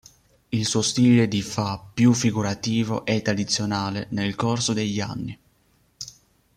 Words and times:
Il 0.51 0.65
suo 0.65 0.81
stile 0.81 1.27
di 1.27 1.43
fa 1.43 1.77
più 1.79 2.11
figurativo 2.13 3.05
e 3.05 3.21
tradizionale 3.21 4.07
nel 4.09 4.33
corso 4.33 4.73
degli 4.73 4.99
anni. 4.99 5.39